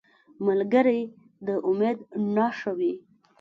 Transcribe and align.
ملګری 0.45 1.01
د 1.45 1.47
امید 1.69 1.97
نښه 2.35 2.71
وي 2.77 2.93